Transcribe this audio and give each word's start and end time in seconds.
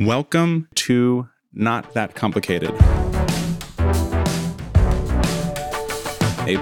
Welcome 0.00 0.66
to 0.76 1.28
Not 1.52 1.92
That 1.92 2.14
Complicated, 2.14 2.70
a 2.70 2.72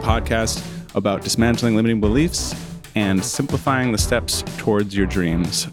podcast 0.03 0.61
about 0.97 1.23
dismantling 1.23 1.77
limiting 1.77 2.01
beliefs 2.01 2.53
and 2.97 3.25
simplifying 3.25 3.93
the 3.93 3.99
steps 3.99 4.43
towards 4.57 4.97
your 4.97 5.07
dreams. 5.07 5.69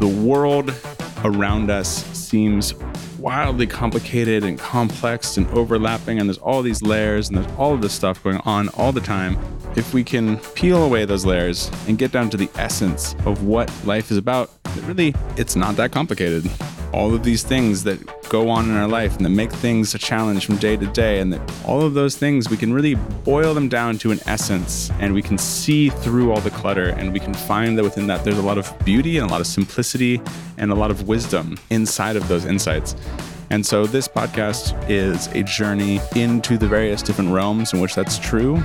The 0.00 0.08
world 0.08 0.74
around 1.22 1.70
us 1.70 2.04
seems 2.06 2.74
wildly 3.20 3.68
complicated 3.68 4.42
and 4.42 4.58
complex 4.58 5.36
and 5.36 5.46
overlapping, 5.50 6.18
and 6.18 6.28
there's 6.28 6.38
all 6.38 6.62
these 6.62 6.82
layers 6.82 7.28
and 7.28 7.38
there's 7.38 7.52
all 7.56 7.74
of 7.74 7.80
this 7.80 7.92
stuff 7.92 8.20
going 8.24 8.38
on 8.38 8.70
all 8.70 8.90
the 8.90 9.00
time. 9.00 9.38
If 9.76 9.94
we 9.94 10.02
can 10.02 10.38
peel 10.56 10.82
away 10.82 11.04
those 11.04 11.24
layers 11.24 11.70
and 11.86 11.96
get 11.96 12.10
down 12.10 12.28
to 12.30 12.36
the 12.36 12.50
essence 12.56 13.14
of 13.24 13.44
what 13.44 13.72
life 13.86 14.10
is 14.10 14.16
about, 14.16 14.50
really, 14.82 15.14
it's 15.36 15.54
not 15.54 15.76
that 15.76 15.92
complicated 15.92 16.50
all 16.92 17.14
of 17.14 17.22
these 17.22 17.42
things 17.42 17.84
that 17.84 17.98
go 18.28 18.48
on 18.48 18.68
in 18.68 18.76
our 18.76 18.88
life 18.88 19.16
and 19.16 19.24
that 19.24 19.30
make 19.30 19.50
things 19.50 19.94
a 19.94 19.98
challenge 19.98 20.46
from 20.46 20.56
day 20.56 20.76
to 20.76 20.86
day 20.88 21.20
and 21.20 21.32
that 21.32 21.40
all 21.64 21.82
of 21.82 21.94
those 21.94 22.16
things 22.16 22.50
we 22.50 22.56
can 22.56 22.72
really 22.72 22.94
boil 23.24 23.54
them 23.54 23.68
down 23.68 23.98
to 23.98 24.10
an 24.10 24.20
essence 24.26 24.90
and 25.00 25.12
we 25.14 25.22
can 25.22 25.38
see 25.38 25.88
through 25.88 26.32
all 26.32 26.40
the 26.40 26.50
clutter 26.50 26.90
and 26.90 27.12
we 27.12 27.20
can 27.20 27.34
find 27.34 27.76
that 27.78 27.82
within 27.82 28.06
that 28.06 28.24
there's 28.24 28.38
a 28.38 28.42
lot 28.42 28.58
of 28.58 28.72
beauty 28.84 29.18
and 29.18 29.28
a 29.28 29.30
lot 29.30 29.40
of 29.40 29.46
simplicity 29.46 30.20
and 30.56 30.70
a 30.70 30.74
lot 30.74 30.90
of 30.90 31.08
wisdom 31.08 31.56
inside 31.70 32.16
of 32.16 32.26
those 32.28 32.44
insights 32.44 32.94
and 33.50 33.64
so 33.64 33.86
this 33.86 34.06
podcast 34.06 34.76
is 34.90 35.26
a 35.28 35.42
journey 35.42 36.00
into 36.14 36.58
the 36.58 36.68
various 36.68 37.02
different 37.02 37.32
realms 37.32 37.72
in 37.72 37.80
which 37.80 37.94
that's 37.94 38.18
true. 38.18 38.56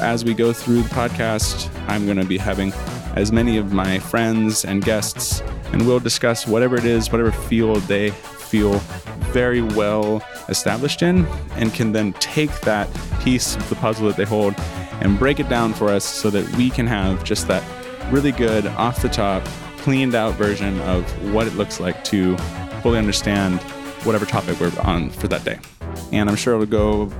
As 0.00 0.24
we 0.24 0.32
go 0.32 0.52
through 0.52 0.82
the 0.82 0.88
podcast, 0.90 1.70
I'm 1.88 2.04
going 2.04 2.18
to 2.18 2.24
be 2.24 2.38
having 2.38 2.72
as 3.16 3.32
many 3.32 3.56
of 3.56 3.72
my 3.72 3.98
friends 3.98 4.64
and 4.64 4.84
guests, 4.84 5.40
and 5.72 5.86
we'll 5.86 5.98
discuss 5.98 6.46
whatever 6.46 6.76
it 6.76 6.84
is, 6.84 7.10
whatever 7.10 7.32
field 7.32 7.78
they 7.82 8.10
feel 8.10 8.78
very 9.32 9.60
well 9.60 10.22
established 10.48 11.02
in, 11.02 11.26
and 11.56 11.74
can 11.74 11.90
then 11.92 12.12
take 12.14 12.60
that 12.60 12.88
piece 13.20 13.56
of 13.56 13.68
the 13.68 13.74
puzzle 13.76 14.06
that 14.06 14.16
they 14.16 14.24
hold 14.24 14.54
and 15.00 15.18
break 15.18 15.40
it 15.40 15.48
down 15.48 15.74
for 15.74 15.88
us 15.88 16.04
so 16.04 16.30
that 16.30 16.48
we 16.56 16.70
can 16.70 16.86
have 16.86 17.24
just 17.24 17.48
that 17.48 17.62
really 18.12 18.32
good, 18.32 18.66
off 18.66 19.02
the 19.02 19.08
top, 19.08 19.44
cleaned 19.78 20.14
out 20.14 20.34
version 20.34 20.80
of 20.82 21.04
what 21.32 21.46
it 21.46 21.54
looks 21.54 21.80
like 21.80 22.04
to 22.04 22.36
fully 22.82 22.98
understand 22.98 23.60
whatever 24.08 24.24
topic 24.24 24.58
we're 24.58 24.72
on 24.80 25.10
for 25.10 25.28
that 25.28 25.44
day. 25.44 25.58
And 26.12 26.30
I'm 26.30 26.34
sure 26.34 26.54
it'll 26.54 26.64
go 26.64 27.12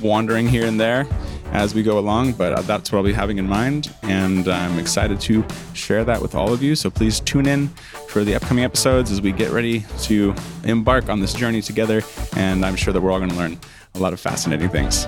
wandering 0.00 0.46
here 0.46 0.64
and 0.64 0.78
there 0.78 1.04
as 1.50 1.74
we 1.74 1.82
go 1.82 1.98
along, 1.98 2.34
but 2.34 2.52
uh, 2.52 2.62
that's 2.62 2.92
what 2.92 2.98
I'll 2.98 3.04
be 3.04 3.12
having 3.12 3.38
in 3.38 3.48
mind. 3.48 3.92
And 4.02 4.46
I'm 4.46 4.78
excited 4.78 5.20
to 5.22 5.44
share 5.74 6.04
that 6.04 6.22
with 6.22 6.36
all 6.36 6.52
of 6.52 6.62
you. 6.62 6.76
So 6.76 6.88
please 6.88 7.18
tune 7.18 7.46
in 7.46 7.66
for 8.08 8.22
the 8.22 8.36
upcoming 8.36 8.62
episodes 8.62 9.10
as 9.10 9.20
we 9.20 9.32
get 9.32 9.50
ready 9.50 9.84
to 10.02 10.34
embark 10.62 11.08
on 11.08 11.18
this 11.18 11.34
journey 11.34 11.62
together. 11.62 12.02
And 12.36 12.64
I'm 12.64 12.76
sure 12.76 12.92
that 12.92 13.00
we're 13.00 13.10
all 13.10 13.18
going 13.18 13.30
to 13.30 13.36
learn 13.36 13.58
a 13.96 13.98
lot 13.98 14.12
of 14.12 14.20
fascinating 14.20 14.68
things. 14.68 15.04